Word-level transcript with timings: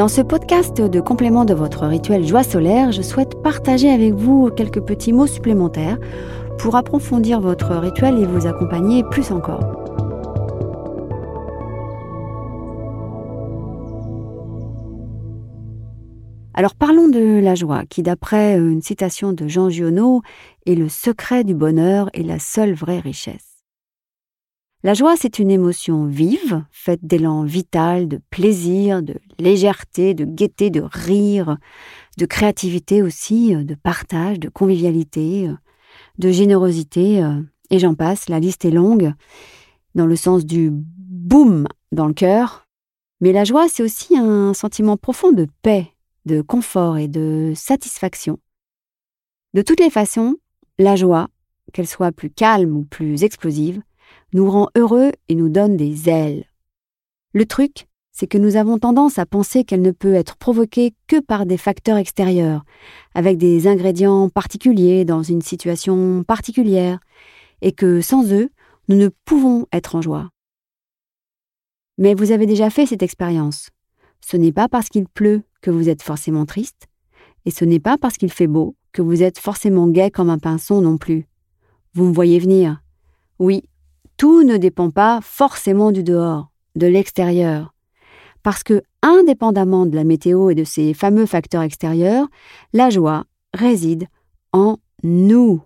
Dans 0.00 0.08
ce 0.08 0.22
podcast 0.22 0.80
de 0.80 0.98
complément 0.98 1.44
de 1.44 1.52
votre 1.52 1.86
rituel 1.86 2.26
joie 2.26 2.42
solaire, 2.42 2.90
je 2.90 3.02
souhaite 3.02 3.42
partager 3.42 3.90
avec 3.90 4.14
vous 4.14 4.48
quelques 4.48 4.80
petits 4.80 5.12
mots 5.12 5.26
supplémentaires 5.26 5.98
pour 6.58 6.74
approfondir 6.74 7.38
votre 7.42 7.76
rituel 7.76 8.18
et 8.18 8.24
vous 8.24 8.46
accompagner 8.46 9.04
plus 9.10 9.30
encore. 9.30 9.60
Alors 16.54 16.74
parlons 16.74 17.08
de 17.08 17.38
la 17.38 17.54
joie, 17.54 17.84
qui 17.84 18.02
d'après 18.02 18.56
une 18.56 18.80
citation 18.80 19.34
de 19.34 19.48
Jean 19.48 19.68
Giono 19.68 20.22
est 20.64 20.76
le 20.76 20.88
secret 20.88 21.44
du 21.44 21.54
bonheur 21.54 22.08
et 22.14 22.22
la 22.22 22.38
seule 22.38 22.72
vraie 22.72 23.00
richesse. 23.00 23.49
La 24.82 24.94
joie, 24.94 25.14
c'est 25.14 25.38
une 25.38 25.50
émotion 25.50 26.06
vive, 26.06 26.64
faite 26.70 27.04
d'élan 27.04 27.44
vital, 27.44 28.08
de 28.08 28.18
plaisir, 28.30 29.02
de 29.02 29.16
légèreté, 29.38 30.14
de 30.14 30.24
gaieté, 30.24 30.70
de 30.70 30.80
rire, 30.80 31.58
de 32.16 32.24
créativité 32.24 33.02
aussi, 33.02 33.54
de 33.54 33.74
partage, 33.74 34.40
de 34.40 34.48
convivialité, 34.48 35.50
de 36.18 36.30
générosité, 36.30 37.22
et 37.68 37.78
j'en 37.78 37.94
passe, 37.94 38.30
la 38.30 38.40
liste 38.40 38.64
est 38.64 38.70
longue, 38.70 39.12
dans 39.94 40.06
le 40.06 40.16
sens 40.16 40.46
du 40.46 40.70
boum 40.72 41.66
dans 41.92 42.06
le 42.06 42.14
cœur. 42.14 42.66
Mais 43.20 43.32
la 43.32 43.44
joie, 43.44 43.68
c'est 43.68 43.82
aussi 43.82 44.16
un 44.16 44.54
sentiment 44.54 44.96
profond 44.96 45.32
de 45.32 45.46
paix, 45.60 45.88
de 46.24 46.40
confort 46.40 46.96
et 46.96 47.08
de 47.08 47.52
satisfaction. 47.54 48.38
De 49.52 49.60
toutes 49.60 49.80
les 49.80 49.90
façons, 49.90 50.36
la 50.78 50.96
joie, 50.96 51.28
qu'elle 51.74 51.86
soit 51.86 52.12
plus 52.12 52.30
calme 52.30 52.74
ou 52.74 52.84
plus 52.84 53.24
explosive, 53.24 53.82
nous 54.32 54.50
rend 54.50 54.68
heureux 54.76 55.12
et 55.28 55.34
nous 55.34 55.48
donne 55.48 55.76
des 55.76 56.08
ailes. 56.08 56.44
Le 57.32 57.46
truc, 57.46 57.86
c'est 58.12 58.26
que 58.26 58.38
nous 58.38 58.56
avons 58.56 58.78
tendance 58.78 59.18
à 59.18 59.26
penser 59.26 59.64
qu'elle 59.64 59.82
ne 59.82 59.92
peut 59.92 60.14
être 60.14 60.36
provoquée 60.36 60.94
que 61.06 61.20
par 61.20 61.46
des 61.46 61.56
facteurs 61.56 61.96
extérieurs, 61.96 62.64
avec 63.14 63.38
des 63.38 63.66
ingrédients 63.66 64.28
particuliers 64.28 65.04
dans 65.04 65.22
une 65.22 65.42
situation 65.42 66.22
particulière, 66.24 66.98
et 67.62 67.72
que 67.72 68.00
sans 68.00 68.32
eux, 68.32 68.50
nous 68.88 68.96
ne 68.96 69.08
pouvons 69.24 69.66
être 69.72 69.94
en 69.94 70.02
joie. 70.02 70.30
Mais 71.98 72.14
vous 72.14 72.32
avez 72.32 72.46
déjà 72.46 72.70
fait 72.70 72.86
cette 72.86 73.02
expérience. 73.02 73.70
Ce 74.20 74.36
n'est 74.36 74.52
pas 74.52 74.68
parce 74.68 74.88
qu'il 74.88 75.06
pleut 75.06 75.42
que 75.62 75.70
vous 75.70 75.88
êtes 75.88 76.02
forcément 76.02 76.46
triste, 76.46 76.88
et 77.46 77.50
ce 77.50 77.64
n'est 77.64 77.80
pas 77.80 77.96
parce 77.96 78.16
qu'il 78.16 78.32
fait 78.32 78.46
beau 78.46 78.74
que 78.92 79.02
vous 79.02 79.22
êtes 79.22 79.38
forcément 79.38 79.88
gai 79.88 80.10
comme 80.10 80.30
un 80.30 80.38
pinson 80.38 80.80
non 80.80 80.98
plus. 80.98 81.26
Vous 81.94 82.04
me 82.04 82.12
voyez 82.12 82.38
venir. 82.38 82.82
Oui, 83.38 83.64
tout 84.20 84.42
ne 84.42 84.58
dépend 84.58 84.90
pas 84.90 85.20
forcément 85.22 85.92
du 85.92 86.02
dehors, 86.02 86.50
de 86.76 86.86
l'extérieur. 86.86 87.72
Parce 88.42 88.62
que, 88.62 88.82
indépendamment 89.00 89.86
de 89.86 89.96
la 89.96 90.04
météo 90.04 90.50
et 90.50 90.54
de 90.54 90.62
ces 90.62 90.92
fameux 90.92 91.24
facteurs 91.24 91.62
extérieurs, 91.62 92.26
la 92.74 92.90
joie 92.90 93.24
réside 93.54 94.08
en 94.52 94.76
nous. 95.02 95.62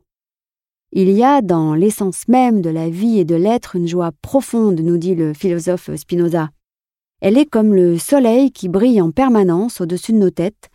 Il 0.92 1.10
y 1.10 1.24
a 1.24 1.42
dans 1.42 1.74
l'essence 1.74 2.28
même 2.28 2.60
de 2.60 2.70
la 2.70 2.88
vie 2.88 3.18
et 3.18 3.24
de 3.24 3.34
l'être 3.34 3.74
une 3.74 3.88
joie 3.88 4.12
profonde, 4.22 4.78
nous 4.78 4.98
dit 4.98 5.16
le 5.16 5.34
philosophe 5.34 5.90
Spinoza. 5.96 6.50
Elle 7.20 7.36
est 7.36 7.50
comme 7.50 7.74
le 7.74 7.98
soleil 7.98 8.52
qui 8.52 8.68
brille 8.68 9.00
en 9.00 9.10
permanence 9.10 9.80
au-dessus 9.80 10.12
de 10.12 10.18
nos 10.18 10.30
têtes, 10.30 10.70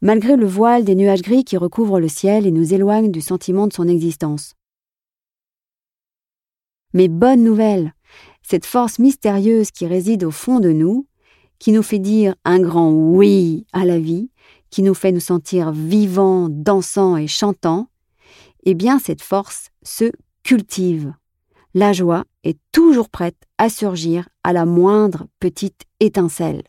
malgré 0.00 0.36
le 0.36 0.46
voile 0.46 0.84
des 0.84 0.94
nuages 0.94 1.22
gris 1.22 1.42
qui 1.42 1.56
recouvrent 1.56 1.98
le 1.98 2.06
ciel 2.06 2.46
et 2.46 2.52
nous 2.52 2.74
éloignent 2.74 3.10
du 3.10 3.20
sentiment 3.20 3.66
de 3.66 3.72
son 3.72 3.88
existence. 3.88 4.54
Mais 6.94 7.08
bonne 7.08 7.42
nouvelle, 7.42 7.92
cette 8.42 8.64
force 8.64 8.98
mystérieuse 8.98 9.70
qui 9.72 9.86
réside 9.86 10.24
au 10.24 10.30
fond 10.30 10.60
de 10.60 10.70
nous, 10.70 11.06
qui 11.58 11.72
nous 11.72 11.82
fait 11.82 11.98
dire 11.98 12.34
un 12.44 12.60
grand 12.60 12.90
oui 12.92 13.66
à 13.72 13.84
la 13.84 13.98
vie, 13.98 14.30
qui 14.70 14.82
nous 14.82 14.94
fait 14.94 15.12
nous 15.12 15.20
sentir 15.20 15.72
vivants, 15.72 16.48
dansants 16.48 17.16
et 17.16 17.26
chantants, 17.26 17.88
eh 18.64 18.74
bien 18.74 18.98
cette 18.98 19.22
force 19.22 19.70
se 19.82 20.10
cultive. 20.42 21.12
La 21.74 21.92
joie 21.92 22.24
est 22.44 22.58
toujours 22.70 23.08
prête 23.08 23.42
à 23.58 23.68
surgir 23.68 24.28
à 24.44 24.52
la 24.52 24.64
moindre 24.64 25.26
petite 25.40 25.86
étincelle. 25.98 26.62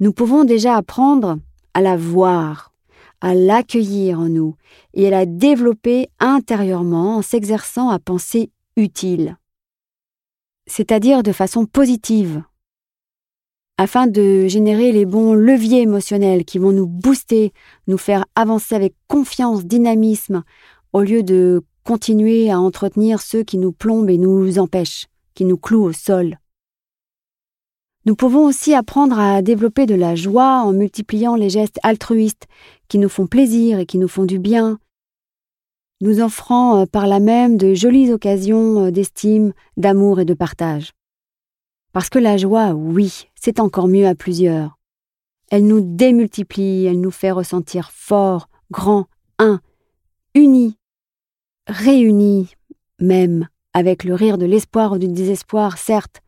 Nous 0.00 0.12
pouvons 0.12 0.44
déjà 0.44 0.74
apprendre 0.76 1.38
à 1.74 1.80
la 1.80 1.96
voir, 1.96 2.72
à 3.20 3.34
l'accueillir 3.34 4.18
en 4.18 4.28
nous 4.28 4.56
et 4.94 5.06
à 5.06 5.10
la 5.10 5.26
développer 5.26 6.08
intérieurement 6.18 7.18
en 7.18 7.22
s'exerçant 7.22 7.88
à 7.88 7.98
penser 7.98 8.50
utile, 8.76 9.38
c'est-à-dire 10.66 11.22
de 11.22 11.32
façon 11.32 11.66
positive, 11.66 12.42
afin 13.78 14.06
de 14.06 14.46
générer 14.46 14.92
les 14.92 15.04
bons 15.04 15.34
leviers 15.34 15.82
émotionnels 15.82 16.44
qui 16.44 16.58
vont 16.58 16.72
nous 16.72 16.86
booster, 16.86 17.52
nous 17.86 17.98
faire 17.98 18.24
avancer 18.34 18.74
avec 18.74 18.94
confiance, 19.06 19.64
dynamisme, 19.64 20.44
au 20.92 21.02
lieu 21.02 21.22
de 21.22 21.62
continuer 21.84 22.50
à 22.50 22.58
entretenir 22.58 23.20
ceux 23.20 23.42
qui 23.42 23.58
nous 23.58 23.72
plombent 23.72 24.10
et 24.10 24.18
nous 24.18 24.58
empêchent, 24.58 25.06
qui 25.34 25.44
nous 25.44 25.58
clouent 25.58 25.84
au 25.84 25.92
sol. 25.92 26.38
Nous 28.06 28.16
pouvons 28.16 28.46
aussi 28.46 28.72
apprendre 28.72 29.18
à 29.18 29.42
développer 29.42 29.84
de 29.84 29.94
la 29.94 30.14
joie 30.14 30.62
en 30.62 30.72
multipliant 30.72 31.34
les 31.34 31.50
gestes 31.50 31.80
altruistes 31.82 32.46
qui 32.88 32.98
nous 32.98 33.08
font 33.08 33.26
plaisir 33.26 33.78
et 33.78 33.86
qui 33.86 33.98
nous 33.98 34.08
font 34.08 34.24
du 34.24 34.38
bien, 34.38 34.78
nous 36.00 36.20
offrant 36.20 36.80
euh, 36.80 36.86
par 36.86 37.06
là 37.06 37.20
même 37.20 37.56
de 37.56 37.74
jolies 37.74 38.12
occasions 38.12 38.86
euh, 38.86 38.90
d'estime, 38.90 39.52
d'amour 39.76 40.20
et 40.20 40.24
de 40.24 40.34
partage. 40.34 40.92
Parce 41.92 42.10
que 42.10 42.18
la 42.18 42.36
joie, 42.36 42.72
oui, 42.74 43.28
c'est 43.34 43.60
encore 43.60 43.88
mieux 43.88 44.06
à 44.06 44.14
plusieurs. 44.14 44.78
Elle 45.50 45.66
nous 45.66 45.80
démultiplie, 45.80 46.84
elle 46.84 47.00
nous 47.00 47.10
fait 47.10 47.30
ressentir 47.30 47.90
fort, 47.92 48.48
grand, 48.70 49.06
un, 49.38 49.60
unis, 50.34 50.76
réunis, 51.66 52.50
même, 53.00 53.48
avec 53.72 54.04
le 54.04 54.14
rire 54.14 54.38
de 54.38 54.46
l'espoir 54.46 54.92
ou 54.92 54.98
du 54.98 55.08
désespoir, 55.08 55.78
certes, 55.78 56.22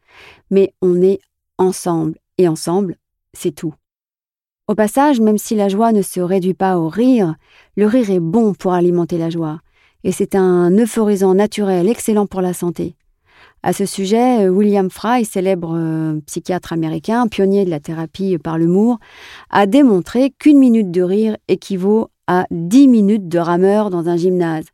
mais 0.51 0.73
on 0.81 1.03
est 1.03 1.21
ensemble, 1.59 2.19
et 2.39 2.49
ensemble, 2.49 2.97
c'est 3.35 3.55
tout. 3.55 3.75
Au 4.69 4.75
passage, 4.75 5.19
même 5.19 5.39
si 5.39 5.55
la 5.55 5.71
joie 5.71 5.93
ne 5.93 6.03
se 6.03 6.21
réduit 6.21 6.53
pas 6.53 6.79
au 6.79 6.91
rire, 6.91 7.37
le 7.79 7.87
rire 7.87 8.11
est 8.11 8.21
bon 8.21 8.53
pour 8.53 8.75
alimenter 8.75 9.17
la 9.17 9.31
joie, 9.31 9.61
et 10.05 10.13
c'est 10.13 10.35
un 10.35 10.71
euphorisant 10.77 11.35
naturel 11.35 11.89
excellent 11.89 12.27
pour 12.27 12.43
la 12.43 12.53
santé. 12.53 12.95
À 13.63 13.73
ce 13.73 13.87
sujet, 13.87 14.47
William 14.47 14.91
Fry, 14.91 15.25
célèbre 15.25 15.75
euh, 15.75 16.21
psychiatre 16.27 16.75
américain, 16.75 17.29
pionnier 17.29 17.65
de 17.65 17.71
la 17.71 17.81
thérapie 17.81 18.37
par 18.37 18.59
l'humour, 18.59 18.99
a 19.49 19.65
démontré 19.65 20.33
qu'une 20.39 20.59
minute 20.59 20.91
de 20.91 21.03
rire 21.03 21.39
équivaut 21.49 22.11
à 22.27 22.45
dix 22.51 22.89
minutes 22.89 23.27
de 23.27 23.39
rameur 23.39 23.89
dans 23.89 24.11
un 24.11 24.19
gymnase. 24.19 24.67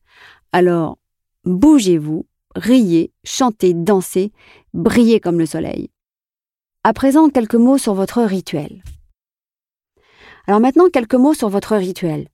Alors, 0.51 0.99
bougez-vous, 1.45 2.27
riez, 2.57 3.13
chantez, 3.23 3.75
dansez, 3.75 4.33
brillez 4.75 5.21
comme 5.21 5.39
le 5.39 5.47
soleil. 5.47 5.91
À 6.83 6.93
présent, 6.93 7.29
quelques 7.29 7.55
mots 7.55 7.79
sur 7.79 7.95
votre 7.95 8.23
rituel. 8.23 8.83
Alors 10.47 10.61
maintenant, 10.61 10.89
quelques 10.93 11.15
mots 11.15 11.35
sur 11.35 11.49
votre 11.49 11.77
rituel. 11.77 12.29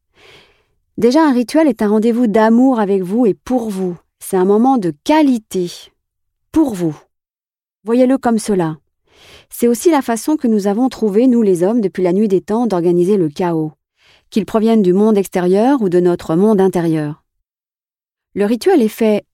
Déjà, 0.99 1.25
un 1.25 1.33
rituel 1.33 1.69
est 1.69 1.83
un 1.83 1.89
rendez-vous 1.89 2.27
d'amour 2.27 2.81
avec 2.81 3.03
vous 3.03 3.25
et 3.25 3.35
pour 3.35 3.71
vous. 3.71 3.97
C'est 4.19 4.37
un 4.37 4.45
moment 4.45 4.79
de 4.79 4.93
qualité 5.05 5.71
pour 6.53 6.75
vous. 6.75 6.99
Voyez-le 7.85 8.19
comme 8.19 8.39
cela. 8.39 8.79
C'est 9.49 9.69
aussi 9.69 9.91
la 9.91 10.03
façon 10.03 10.37
que 10.37 10.49
nous 10.49 10.67
avons 10.67 10.89
trouvé, 10.89 11.27
nous 11.27 11.43
les 11.43 11.63
hommes, 11.63 11.81
depuis 11.81 12.03
la 12.03 12.13
nuit 12.13 12.29
des 12.29 12.41
temps, 12.41 12.67
d'organiser 12.67 13.17
le 13.17 13.29
chaos, 13.29 13.73
qu'il 14.29 14.45
provienne 14.45 14.83
du 14.83 14.93
monde 14.93 15.17
extérieur 15.17 15.81
ou 15.83 15.89
de 15.89 16.01
notre 16.01 16.37
monde 16.37 16.61
intérieur. 16.61 17.25
Le 18.35 18.45
rituel 18.45 18.83
est 18.83 18.89
fait 18.89 19.25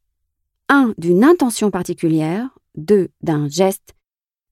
1. 0.68 0.94
d'une 0.98 1.24
intention 1.24 1.70
particulière, 1.70 2.48
2. 2.76 3.08
d'un 3.22 3.48
geste, 3.48 3.94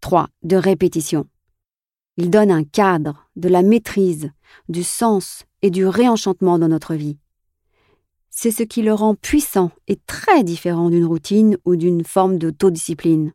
3. 0.01 0.29
de 0.43 0.57
répétition. 0.57 1.27
Il 2.17 2.31
donne 2.31 2.53
un 2.53 2.63
cadre, 2.63 3.29
de 3.35 3.49
la 3.49 3.63
maîtrise, 3.63 4.31
du 4.69 4.85
sens 4.85 5.45
et 5.63 5.71
du 5.71 5.87
réenchantement 5.87 6.59
dans 6.59 6.69
notre 6.69 6.95
vie. 6.95 7.19
C'est 8.31 8.53
ce 8.53 8.63
qui 8.63 8.83
le 8.83 8.93
rend 8.93 9.17
puissant 9.17 9.73
et 9.89 9.97
très 10.07 10.45
différent 10.45 10.91
d'une 10.91 11.05
routine 11.05 11.57
ou 11.65 11.75
d'une 11.75 12.05
forme 12.05 12.39
d'autodiscipline. 12.39 13.33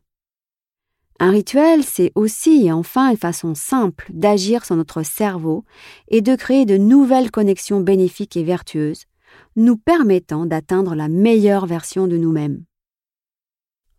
Un 1.18 1.30
rituel, 1.30 1.84
c'est 1.84 2.12
aussi 2.14 2.66
et 2.66 2.72
enfin 2.72 3.10
une 3.10 3.18
façon 3.18 3.54
simple 3.54 4.06
d'agir 4.10 4.64
sur 4.64 4.76
notre 4.76 5.02
cerveau 5.02 5.64
et 6.08 6.22
de 6.22 6.34
créer 6.34 6.64
de 6.64 6.78
nouvelles 6.78 7.30
connexions 7.30 7.80
bénéfiques 7.80 8.38
et 8.38 8.44
vertueuses, 8.44 9.04
nous 9.56 9.76
permettant 9.76 10.46
d'atteindre 10.46 10.94
la 10.94 11.08
meilleure 11.08 11.66
version 11.66 12.06
de 12.06 12.16
nous-mêmes. 12.16 12.64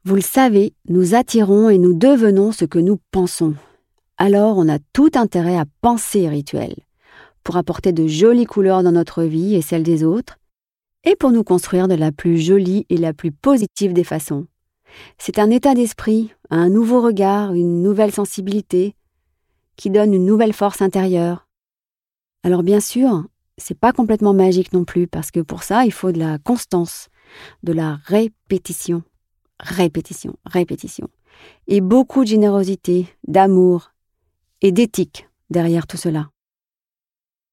Vous 0.04 0.16
le 0.16 0.22
savez, 0.22 0.74
nous 0.90 1.14
attirons 1.14 1.70
et 1.70 1.78
nous 1.78 1.94
devenons 1.94 2.52
ce 2.52 2.66
que 2.66 2.80
nous 2.80 3.00
pensons 3.12 3.54
alors 4.22 4.60
on 4.60 4.70
a 4.70 4.78
tout 4.94 5.10
intérêt 5.16 5.58
à 5.58 5.66
penser 5.82 6.30
rituel, 6.30 6.76
pour 7.44 7.58
apporter 7.58 7.92
de 7.92 8.06
jolies 8.06 8.46
couleurs 8.46 8.84
dans 8.84 8.92
notre 8.92 9.24
vie 9.24 9.56
et 9.56 9.64
celle 9.64 9.82
des 9.82 10.04
autres, 10.04 10.38
et 11.04 11.16
pour 11.16 11.32
nous 11.32 11.44
construire 11.44 11.88
de 11.88 11.96
la 11.96 12.12
plus 12.12 12.38
jolie 12.38 12.86
et 12.90 12.98
la 12.98 13.14
plus 13.14 13.32
positive 13.32 13.94
des 13.94 14.04
façons. 14.04 14.46
C'est 15.18 15.40
un 15.40 15.50
état 15.50 15.74
d'esprit, 15.74 16.32
un 16.52 16.70
nouveau 16.70 17.02
regard, 17.02 17.56
une 17.56 17.82
nouvelle 17.82 18.12
sensibilité. 18.12 18.96
qui 19.76 19.90
donne 19.90 20.14
une 20.14 20.28
nouvelle 20.28 20.54
force 20.54 20.84
intérieure. 20.84 21.48
Alors 22.44 22.62
bien 22.62 22.80
sûr, 22.80 23.24
c'est 23.58 23.80
pas 23.80 23.94
complètement 23.94 24.36
magique 24.36 24.72
non 24.74 24.84
plus, 24.84 25.08
parce 25.08 25.32
que 25.32 25.40
pour 25.40 25.64
ça, 25.64 25.86
il 25.86 25.92
faut 25.92 26.12
de 26.12 26.20
la 26.20 26.38
constance, 26.38 27.08
de 27.64 27.74
la 27.74 27.98
répétition, 28.06 29.02
répétition, 29.60 30.36
répétition, 30.46 31.08
et 31.68 31.82
beaucoup 31.82 32.24
de 32.24 32.30
générosité, 32.30 33.08
d'amour 33.28 33.92
et 34.62 34.72
d'éthique 34.72 35.28
derrière 35.50 35.88
tout 35.88 35.98
cela. 35.98 36.30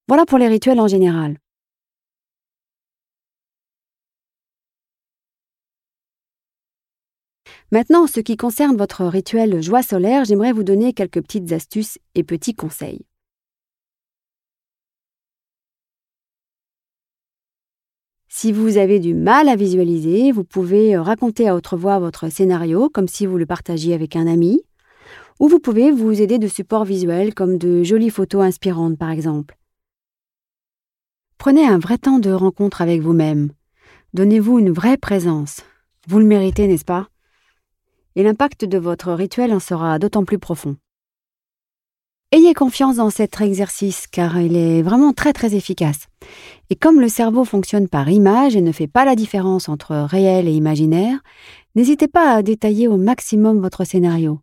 Voilà 0.06 0.24
pour 0.24 0.38
les 0.38 0.48
rituels 0.48 0.80
en 0.80 0.88
général. 0.88 1.38
Maintenant, 7.70 8.04
en 8.04 8.06
ce 8.06 8.20
qui 8.20 8.38
concerne 8.38 8.76
votre 8.76 9.04
rituel 9.04 9.62
joie 9.62 9.82
solaire, 9.82 10.24
j'aimerais 10.24 10.52
vous 10.52 10.64
donner 10.64 10.94
quelques 10.94 11.20
petites 11.20 11.52
astuces 11.52 11.98
et 12.14 12.24
petits 12.24 12.54
conseils. 12.54 13.04
Si 18.30 18.52
vous 18.52 18.78
avez 18.78 19.00
du 19.00 19.14
mal 19.14 19.48
à 19.48 19.56
visualiser, 19.56 20.32
vous 20.32 20.44
pouvez 20.44 20.96
raconter 20.96 21.48
à 21.48 21.54
autre 21.54 21.76
voix 21.76 21.98
votre 21.98 22.30
scénario 22.30 22.88
comme 22.88 23.08
si 23.08 23.26
vous 23.26 23.36
le 23.36 23.46
partagiez 23.46 23.94
avec 23.94 24.16
un 24.16 24.26
ami, 24.26 24.62
ou 25.38 25.48
vous 25.48 25.60
pouvez 25.60 25.90
vous 25.90 26.20
aider 26.20 26.38
de 26.38 26.48
supports 26.48 26.84
visuels 26.84 27.34
comme 27.34 27.58
de 27.58 27.82
jolies 27.82 28.10
photos 28.10 28.42
inspirantes 28.42 28.98
par 28.98 29.10
exemple. 29.10 29.56
Prenez 31.38 31.66
un 31.66 31.78
vrai 31.78 31.98
temps 31.98 32.18
de 32.18 32.30
rencontre 32.30 32.82
avec 32.82 33.00
vous-même. 33.00 33.52
Donnez-vous 34.14 34.58
une 34.58 34.72
vraie 34.72 34.96
présence. 34.96 35.60
Vous 36.08 36.18
le 36.18 36.24
méritez, 36.24 36.66
n'est-ce 36.66 36.84
pas? 36.84 37.08
Et 38.16 38.22
l'impact 38.22 38.64
de 38.64 38.78
votre 38.78 39.12
rituel 39.12 39.52
en 39.52 39.60
sera 39.60 39.98
d'autant 39.98 40.24
plus 40.24 40.38
profond. 40.38 40.76
Ayez 42.32 42.52
confiance 42.52 42.96
dans 42.96 43.08
cet 43.08 43.40
exercice 43.40 44.06
car 44.06 44.38
il 44.38 44.56
est 44.56 44.82
vraiment 44.82 45.12
très 45.12 45.32
très 45.32 45.54
efficace. 45.54 46.08
Et 46.68 46.76
comme 46.76 47.00
le 47.00 47.08
cerveau 47.08 47.44
fonctionne 47.44 47.88
par 47.88 48.10
image 48.10 48.56
et 48.56 48.60
ne 48.60 48.72
fait 48.72 48.86
pas 48.86 49.04
la 49.04 49.14
différence 49.14 49.68
entre 49.68 49.94
réel 49.94 50.48
et 50.48 50.52
imaginaire, 50.52 51.20
n'hésitez 51.74 52.08
pas 52.08 52.32
à 52.32 52.42
détailler 52.42 52.88
au 52.88 52.96
maximum 52.96 53.60
votre 53.60 53.84
scénario. 53.84 54.40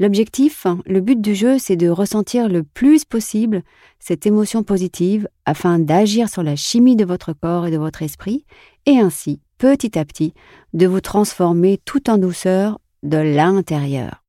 L'objectif, 0.00 0.66
le 0.86 1.02
but 1.02 1.20
du 1.20 1.34
jeu, 1.34 1.58
c'est 1.58 1.76
de 1.76 1.90
ressentir 1.90 2.48
le 2.48 2.62
plus 2.62 3.04
possible 3.04 3.62
cette 3.98 4.24
émotion 4.24 4.62
positive 4.62 5.28
afin 5.44 5.78
d'agir 5.78 6.30
sur 6.30 6.42
la 6.42 6.56
chimie 6.56 6.96
de 6.96 7.04
votre 7.04 7.34
corps 7.34 7.66
et 7.66 7.70
de 7.70 7.76
votre 7.76 8.02
esprit 8.02 8.46
et 8.86 8.98
ainsi, 8.98 9.42
petit 9.58 9.98
à 9.98 10.06
petit, 10.06 10.32
de 10.72 10.86
vous 10.86 11.02
transformer 11.02 11.78
tout 11.84 12.08
en 12.08 12.16
douceur 12.16 12.80
de 13.02 13.18
l'intérieur. 13.18 14.24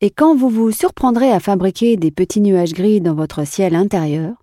Et 0.00 0.10
quand 0.10 0.34
vous 0.34 0.48
vous 0.48 0.72
surprendrez 0.72 1.30
à 1.30 1.38
fabriquer 1.38 1.96
des 1.96 2.10
petits 2.10 2.40
nuages 2.40 2.74
gris 2.74 3.00
dans 3.00 3.14
votre 3.14 3.46
ciel 3.46 3.76
intérieur, 3.76 4.34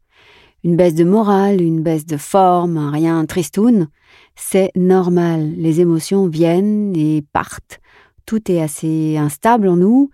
une 0.63 0.77
baisse 0.77 0.95
de 0.95 1.03
morale, 1.03 1.61
une 1.61 1.83
baisse 1.83 2.05
de 2.05 2.15
forme, 2.15 2.77
un 2.77 2.91
rien 2.91 3.25
tristoun, 3.25 3.89
c'est 4.37 4.71
normal. 4.77 5.51
Les 5.57 5.81
émotions 5.81 6.27
viennent 6.27 6.95
et 6.95 7.21
partent. 7.33 7.81
Tout 8.29 8.51
est 8.51 8.61
assez 8.61 9.17
instable 9.17 9.67
en 9.67 9.75
nous, 9.75 10.11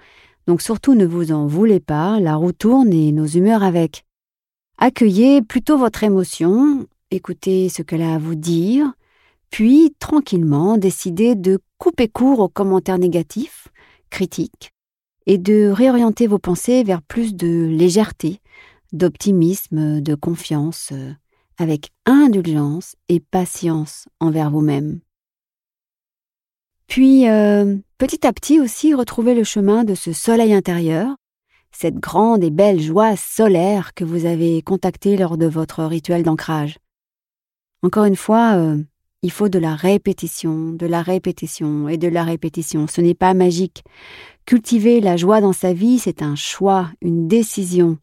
donc 0.47 0.61
surtout 0.61 0.93
ne 0.93 1.05
vous 1.05 1.33
en 1.33 1.47
voulez 1.47 1.81
pas, 1.81 2.17
la 2.21 2.37
roue 2.37 2.53
tourne 2.53 2.93
et 2.93 3.11
nos 3.11 3.25
humeurs 3.25 3.61
avec. 3.61 4.05
Accueillez 4.77 5.41
plutôt 5.41 5.77
votre 5.77 6.01
émotion, 6.05 6.87
écoutez 7.11 7.67
ce 7.67 7.81
qu'elle 7.81 8.03
a 8.03 8.13
à 8.13 8.17
vous 8.17 8.35
dire, 8.35 8.93
puis 9.49 9.93
tranquillement 9.99 10.77
décidez 10.77 11.35
de 11.35 11.59
couper 11.77 12.07
court 12.07 12.39
aux 12.39 12.47
commentaires 12.47 12.99
négatifs, 12.99 13.67
critiques, 14.09 14.71
et 15.25 15.37
de 15.37 15.67
réorienter 15.67 16.25
vos 16.25 16.39
pensées 16.39 16.85
vers 16.85 17.01
plus 17.01 17.35
de 17.35 17.65
légèreté, 17.65 18.39
d'optimisme, 18.93 19.99
de 19.99 20.15
confiance, 20.15 20.91
euh, 20.93 21.11
avec 21.57 21.91
indulgence 22.05 22.95
et 23.09 23.19
patience 23.19 24.07
envers 24.21 24.51
vous-même. 24.51 25.01
Puis, 26.87 27.27
euh, 27.27 27.75
petit 27.97 28.25
à 28.25 28.33
petit 28.33 28.59
aussi, 28.59 28.93
retrouvez 28.93 29.33
le 29.33 29.43
chemin 29.43 29.83
de 29.83 29.95
ce 29.95 30.13
soleil 30.13 30.53
intérieur, 30.53 31.15
cette 31.71 31.95
grande 31.95 32.43
et 32.43 32.51
belle 32.51 32.79
joie 32.79 33.15
solaire 33.15 33.93
que 33.93 34.05
vous 34.05 34.25
avez 34.25 34.61
contactée 34.61 35.17
lors 35.17 35.37
de 35.37 35.47
votre 35.47 35.83
rituel 35.83 36.23
d'ancrage. 36.23 36.77
Encore 37.81 38.05
une 38.05 38.15
fois, 38.15 38.55
euh, 38.55 38.77
il 39.23 39.31
faut 39.31 39.49
de 39.49 39.59
la 39.59 39.75
répétition, 39.75 40.71
de 40.71 40.85
la 40.85 41.01
répétition 41.01 41.89
et 41.89 41.97
de 41.97 42.07
la 42.07 42.23
répétition. 42.23 42.87
Ce 42.87 43.01
n'est 43.01 43.15
pas 43.15 43.33
magique. 43.33 43.83
Cultiver 44.45 45.01
la 45.01 45.17
joie 45.17 45.41
dans 45.41 45.53
sa 45.53 45.73
vie, 45.73 45.99
c'est 45.99 46.21
un 46.21 46.35
choix, 46.35 46.91
une 47.01 47.27
décision. 47.27 47.97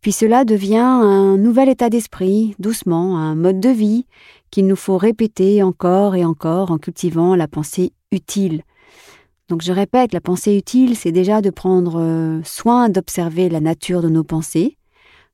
Puis 0.00 0.12
cela 0.12 0.44
devient 0.44 0.76
un 0.76 1.36
nouvel 1.36 1.68
état 1.68 1.90
d'esprit, 1.90 2.54
doucement, 2.58 3.18
un 3.18 3.34
mode 3.34 3.60
de 3.60 3.68
vie 3.68 4.06
qu'il 4.54 4.68
nous 4.68 4.76
faut 4.76 4.98
répéter 4.98 5.64
encore 5.64 6.14
et 6.14 6.24
encore 6.24 6.70
en 6.70 6.78
cultivant 6.78 7.34
la 7.34 7.48
pensée 7.48 7.92
utile. 8.12 8.62
Donc 9.48 9.62
je 9.62 9.72
répète, 9.72 10.12
la 10.12 10.20
pensée 10.20 10.56
utile, 10.56 10.94
c'est 10.94 11.10
déjà 11.10 11.40
de 11.40 11.50
prendre 11.50 12.00
euh, 12.00 12.40
soin 12.44 12.88
d'observer 12.88 13.48
la 13.48 13.58
nature 13.58 14.00
de 14.00 14.08
nos 14.08 14.22
pensées, 14.22 14.78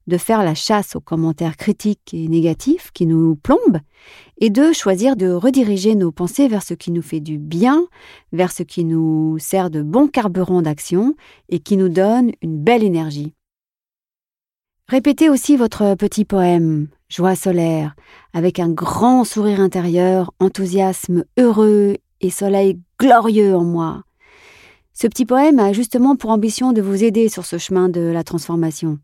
de 0.07 0.17
faire 0.17 0.43
la 0.43 0.55
chasse 0.55 0.97
aux 0.97 1.03
commentaires 1.03 1.59
critiques 1.59 2.15
et 2.15 2.29
négatifs 2.29 2.93
qui 2.95 3.05
nous 3.05 3.37
plombent, 3.37 3.81
et 4.39 4.49
de 4.49 4.73
choisir 4.73 5.17
de 5.17 5.31
rediriger 5.31 5.97
nos 5.97 6.13
pensées 6.13 6.49
vers 6.49 6.63
ce 6.63 6.73
qui 6.73 6.91
nous 6.91 7.03
fait 7.03 7.21
du 7.21 7.37
bien, 7.37 7.85
vers 8.33 8.51
ce 8.51 8.63
qui 8.63 8.87
nous 8.87 9.37
sert 9.39 9.69
de 9.69 9.83
bon 9.83 10.09
carburant 10.09 10.63
d'action 10.63 11.15
et 11.51 11.59
qui 11.59 11.77
nous 11.77 11.91
donne 11.91 12.33
une 12.41 12.57
belle 12.57 12.85
énergie. 12.85 13.35
Répétez 14.91 15.31
aussi 15.31 15.57
votre 15.57 15.95
petit 15.95 16.25
poème, 16.25 16.89
Joie 17.09 17.37
solaire, 17.37 17.95
avec 18.33 18.59
un 18.59 18.69
grand 18.69 19.23
sourire 19.23 19.61
intérieur, 19.61 20.33
enthousiasme 20.41 21.23
heureux 21.39 21.95
et 22.21 22.31
soleil 22.31 22.81
glorieux 22.99 23.55
en 23.55 23.63
moi. 23.63 24.03
Ce 24.93 25.07
petit 25.07 25.27
poème 25.27 25.61
a 25.61 25.73
justement 25.73 26.17
pour 26.17 26.31
ambition 26.31 26.73
de 26.73 26.83
vous 26.83 27.05
aider 27.05 27.29
sur 27.29 27.47
ce 27.47 27.57
chemin 27.57 27.89
de 27.89 28.01
la 28.01 28.25
transformation. 28.25 28.99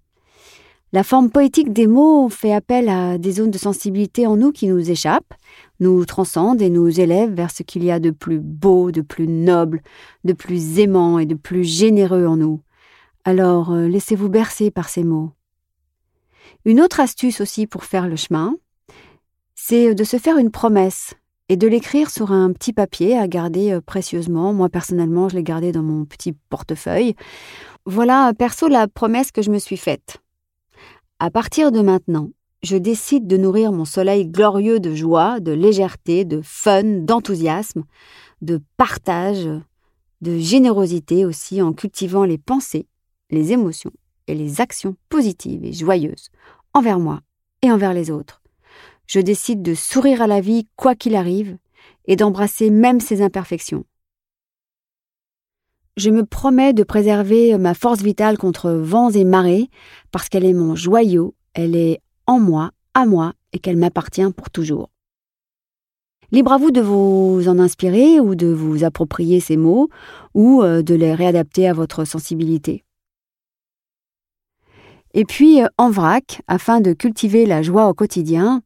La 0.93 1.05
forme 1.05 1.31
poétique 1.31 1.73
des 1.73 1.87
mots 1.87 2.29
fait 2.31 2.53
appel 2.53 2.89
à 2.89 3.17
des 3.17 3.31
zones 3.31 3.53
de 3.53 3.59
sensibilité 3.59 4.27
en 4.27 4.37
nous 4.37 4.51
qui 4.51 4.67
nous 4.67 4.91
échappent, 4.91 5.35
nous 5.79 6.05
transcendent 6.05 6.63
et 6.63 6.71
nous 6.71 6.99
élèvent 6.99 7.35
vers 7.35 7.53
ce 7.53 7.63
qu'il 7.63 7.85
y 7.85 7.93
a 7.93 8.01
de 8.01 8.11
plus 8.11 8.41
beau, 8.41 8.91
de 8.91 9.03
plus 9.03 9.29
noble, 9.29 9.83
de 10.25 10.33
plus 10.33 10.81
aimant 10.81 11.21
et 11.21 11.27
de 11.27 11.37
plus 11.37 11.63
généreux 11.63 12.27
en 12.27 12.37
nous. 12.37 12.61
Alors 13.25 13.71
euh, 13.71 13.87
laissez-vous 13.87 14.29
bercer 14.29 14.73
par 14.73 14.89
ces 14.89 15.05
mots. 15.05 15.36
Une 16.65 16.81
autre 16.81 17.01
astuce 17.01 17.41
aussi 17.41 17.67
pour 17.67 17.85
faire 17.85 18.09
le 18.09 18.17
chemin, 18.17 18.57
c'est 19.55 19.95
de 19.95 20.05
se 20.05 20.19
faire 20.19 20.39
une 20.39 20.51
promesse 20.51 21.15
et 21.49 21.57
de 21.57 21.69
l'écrire 21.69 22.11
sur 22.11 22.33
un 22.33 22.53
petit 22.53 22.73
papier 22.73 23.17
à 23.17 23.29
garder 23.29 23.73
euh, 23.73 23.81
précieusement. 23.81 24.53
Moi 24.53 24.69
personnellement, 24.69 25.29
je 25.29 25.37
l'ai 25.37 25.43
gardé 25.43 25.73
dans 25.73 25.83
mon 25.83 26.05
petit 26.05 26.33
portefeuille. 26.33 27.15
Voilà, 27.85 28.33
perso, 28.37 28.69
la 28.69 28.89
promesse 28.89 29.31
que 29.31 29.43
je 29.43 29.51
me 29.51 29.59
suis 29.59 29.77
faite. 29.77 30.19
À 31.19 31.31
partir 31.31 31.71
de 31.73 31.81
maintenant, 31.81 32.31
je 32.63 32.77
décide 32.77 33.27
de 33.27 33.37
nourrir 33.37 33.71
mon 33.73 33.85
soleil 33.85 34.27
glorieux 34.27 34.81
de 34.81 34.95
joie, 34.95 35.41
de 35.41 35.53
légèreté, 35.53 36.25
de 36.25 36.41
fun, 36.43 36.83
d'enthousiasme, 36.83 37.85
de 38.43 38.61
partage, 38.77 39.49
de 40.21 40.39
générosité 40.39 41.25
aussi 41.25 41.63
en 41.63 41.73
cultivant 41.73 42.25
les 42.25 42.39
pensées, 42.39 42.87
les 43.31 43.53
émotions 43.53 43.93
et 44.27 44.35
les 44.35 44.61
actions 44.61 44.97
positives 45.09 45.65
et 45.65 45.73
joyeuses 45.73 46.31
envers 46.75 46.99
moi 46.99 47.21
et 47.63 47.71
envers 47.71 47.95
les 47.95 48.11
autres. 48.11 48.43
Je 49.07 49.21
décide 49.21 49.63
de 49.63 49.75
sourire 49.75 50.23
à 50.23 50.27
la 50.27 50.41
vie 50.41 50.69
quoi 50.77 50.95
qu'il 50.95 51.15
arrive 51.15 51.59
et 52.07 52.17
d'embrasser 52.17 52.71
même 52.71 53.01
ses 53.01 53.23
imperfections. 53.23 53.85
Je 55.97 56.11
me 56.11 56.27
promets 56.27 56.75
de 56.75 56.83
préserver 56.83 57.57
ma 57.57 57.73
force 57.73 58.03
vitale 58.03 58.37
contre 58.37 58.71
vents 58.71 59.11
et 59.11 59.25
marées, 59.25 59.71
parce 60.11 60.29
qu'elle 60.29 60.45
est 60.45 60.53
mon 60.53 60.75
joyau, 60.75 61.35
elle 61.55 61.75
est 61.75 62.01
en 62.27 62.39
moi, 62.39 62.73
à 62.93 63.07
moi, 63.07 63.33
et 63.55 63.59
qu'elle 63.59 63.79
m'appartient 63.79 64.31
pour 64.37 64.51
toujours. 64.51 64.91
Libre 66.33 66.53
à 66.53 66.59
vous 66.59 66.71
de 66.71 66.83
vous 66.83 67.45
en 67.49 67.59
inspirer 67.59 68.21
ou 68.21 68.35
de 68.35 68.49
vous 68.49 68.85
approprier 68.85 69.41
ces 69.41 69.57
mots, 69.57 69.89
ou 70.35 70.63
euh, 70.63 70.83
de 70.83 70.95
les 70.95 71.15
réadapter 71.15 71.67
à 71.67 71.73
votre 71.73 72.05
sensibilité. 72.05 72.85
Et 75.17 75.25
puis, 75.25 75.63
euh, 75.63 75.67
en 75.79 75.91
vrac, 75.91 76.43
afin 76.47 76.81
de 76.81 76.93
cultiver 76.93 77.47
la 77.47 77.63
joie 77.63 77.89
au 77.89 77.95
quotidien, 77.95 78.63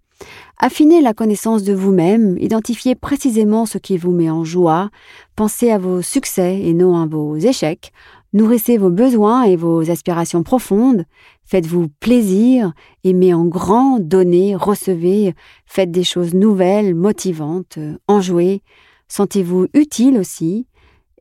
Affinez 0.59 1.01
la 1.01 1.15
connaissance 1.15 1.63
de 1.63 1.73
vous-même, 1.73 2.37
identifiez 2.39 2.95
précisément 2.95 3.65
ce 3.65 3.79
qui 3.79 3.97
vous 3.97 4.11
met 4.11 4.29
en 4.29 4.45
joie, 4.45 4.91
pensez 5.35 5.71
à 5.71 5.79
vos 5.79 6.03
succès 6.03 6.61
et 6.61 6.75
non 6.75 6.99
à 6.99 7.07
vos 7.07 7.37
échecs, 7.37 7.93
nourrissez 8.35 8.77
vos 8.77 8.91
besoins 8.91 9.45
et 9.45 9.57
vos 9.57 9.91
aspirations 9.91 10.43
profondes, 10.43 11.07
faites-vous 11.45 11.89
plaisir, 12.01 12.75
aimez 13.05 13.33
en 13.33 13.47
grand, 13.47 14.01
donnez, 14.01 14.55
recevez, 14.55 15.35
faites 15.65 15.91
des 15.91 16.05
choses 16.05 16.35
nouvelles, 16.35 16.95
motivantes, 16.95 17.79
enjouez, 18.07 18.61
sentez-vous 19.09 19.69
utile 19.73 20.19
aussi, 20.19 20.67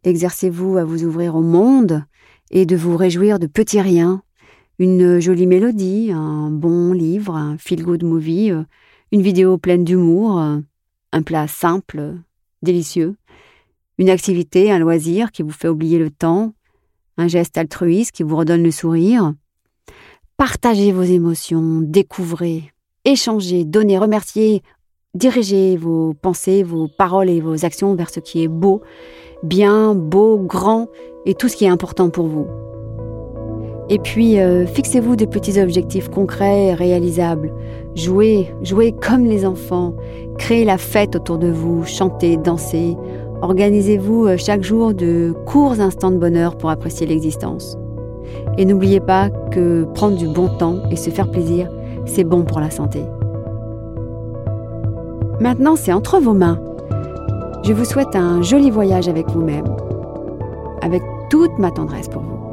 exercez-vous 0.04 0.76
à 0.76 0.84
vous 0.84 1.06
ouvrir 1.06 1.38
au 1.38 1.42
monde, 1.42 2.04
et 2.52 2.66
de 2.66 2.76
vous 2.76 2.98
réjouir 2.98 3.40
de 3.40 3.48
petits 3.48 3.80
riens, 3.80 4.22
une 4.80 5.20
jolie 5.20 5.46
mélodie, 5.46 6.12
un 6.14 6.50
bon 6.50 6.94
livre, 6.94 7.36
un 7.36 7.58
feel-good 7.58 8.04
movie, 8.04 8.52
euh, 8.52 8.64
une 9.12 9.22
vidéo 9.22 9.58
pleine 9.58 9.84
d'humour, 9.84 10.40
euh, 10.40 10.58
un 11.12 11.22
plat 11.22 11.48
simple, 11.48 12.16
délicieux, 12.62 13.16
une 13.98 14.10
activité, 14.10 14.72
un 14.72 14.80
loisir 14.80 15.32
qui 15.32 15.44
vous 15.44 15.52
fait 15.52 15.68
oublier 15.68 16.00
le 16.00 16.10
temps, 16.10 16.54
un 17.18 17.28
geste 17.28 17.58
altruiste 17.58 18.14
qui 18.14 18.24
vous 18.24 18.38
redonne 18.38 18.64
le 18.64 18.72
sourire. 18.72 19.34
Partagez 20.38 20.94
vos 20.94 21.04
émotions, 21.04 21.82
découvrez, 21.82 22.72
échangez, 23.04 23.66
donnez, 23.66 23.98
remerciez, 23.98 24.64
dirigez 25.14 25.76
vos 25.76 26.14
pensées, 26.14 26.64
vos 26.64 26.88
paroles 26.88 27.30
et 27.30 27.42
vos 27.42 27.66
actions 27.66 27.94
vers 27.96 28.10
ce 28.10 28.22
qui 28.22 28.44
est 28.44 28.48
beau, 28.48 28.82
bien, 29.44 29.94
beau, 29.94 30.38
grand 30.38 30.88
et 31.26 31.34
tout 31.34 31.50
ce 31.50 31.58
qui 31.58 31.66
est 31.66 31.70
important 31.70 32.10
pour 32.10 32.28
vous. 32.28 32.48
Et 33.92 33.98
puis, 33.98 34.40
euh, 34.40 34.68
fixez-vous 34.68 35.16
des 35.16 35.26
petits 35.26 35.60
objectifs 35.60 36.10
concrets 36.10 36.68
et 36.68 36.74
réalisables. 36.76 37.52
Jouez, 37.96 38.54
jouez 38.62 38.92
comme 38.92 39.26
les 39.26 39.46
enfants. 39.46 39.96
Créez 40.38 40.64
la 40.64 40.78
fête 40.78 41.16
autour 41.16 41.40
de 41.40 41.50
vous, 41.50 41.84
chantez, 41.86 42.38
dansez. 42.38 42.96
Organisez-vous 43.42 44.28
euh, 44.28 44.38
chaque 44.38 44.64
jour 44.64 44.94
de 44.94 45.34
courts 45.48 45.80
instants 45.80 46.12
de 46.12 46.18
bonheur 46.18 46.56
pour 46.56 46.70
apprécier 46.70 47.08
l'existence. 47.08 47.78
Et 48.60 48.66
n'oubliez 48.66 49.00
pas 49.00 49.32
que 49.52 49.86
prendre 49.96 50.18
du 50.18 50.28
bon 50.28 50.50
temps 50.50 50.78
et 50.92 50.96
se 50.96 51.10
faire 51.10 51.32
plaisir, 51.32 51.68
c'est 52.06 52.24
bon 52.24 52.44
pour 52.44 52.60
la 52.60 52.70
santé. 52.70 53.02
Maintenant, 55.40 55.76
c'est 55.76 55.94
entre 55.94 56.20
vos 56.20 56.34
mains. 56.34 56.60
Je 57.64 57.74
vous 57.74 57.86
souhaite 57.86 58.16
un 58.16 58.42
joli 58.42 58.70
voyage 58.70 59.08
avec 59.08 59.30
vous-même, 59.30 59.66
avec 60.82 61.02
toute 61.30 61.58
ma 61.58 61.72
tendresse 61.72 62.08
pour 62.08 62.22
vous. 62.22 62.49